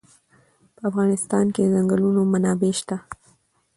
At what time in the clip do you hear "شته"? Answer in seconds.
2.79-2.97